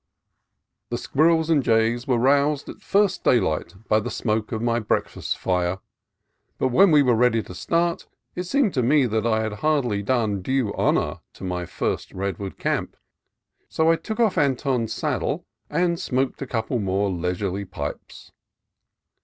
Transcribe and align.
The 0.89 0.97
squirrels 0.97 1.51
and 1.51 1.61
jays 1.61 2.07
were 2.07 2.17
aroused 2.17 2.67
at 2.69 2.81
first 2.81 3.23
day 3.23 3.39
light 3.39 3.75
by 3.87 3.99
the 3.99 4.09
smoke 4.09 4.51
of 4.51 4.59
my 4.59 4.79
breakfast 4.79 5.37
fire; 5.37 5.77
but 6.57 6.69
when 6.69 6.89
we 6.89 7.03
were 7.03 7.13
ready 7.13 7.43
to 7.43 7.53
start, 7.53 8.07
it 8.33 8.45
seemed 8.45 8.73
to 8.73 8.81
me 8.81 9.05
that 9.05 9.27
I 9.27 9.41
had 9.43 9.53
hardly 9.61 10.01
done 10.01 10.41
due 10.41 10.73
honor 10.73 11.19
to 11.33 11.43
my 11.43 11.67
first 11.67 12.13
redwood 12.13 12.57
camp, 12.57 12.97
so 13.69 13.91
I 13.91 13.95
took 13.95 14.19
off 14.19 14.39
Anton's 14.39 14.91
saddle 14.91 15.45
and 15.69 15.99
smoked 15.99 16.41
a 16.41 16.47
couple 16.47 16.79
more 16.79 17.11
leisurely 17.11 17.65
pipes. 17.65 18.31